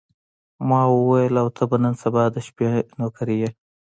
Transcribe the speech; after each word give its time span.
ما 0.69 0.81
وویل: 0.95 1.33
او 1.41 1.47
ته 1.55 1.63
به 1.69 1.77
نن 1.83 1.93
بیا 2.13 2.25
د 2.33 2.37
شپې 2.47 2.67
نوکري 2.99 3.35
یې. 3.41 3.49